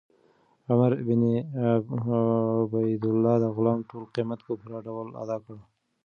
[0.69, 1.21] عمر بن
[2.69, 5.55] عبیدالله د غلام ټول قیمت په پوره ډول ادا کړ.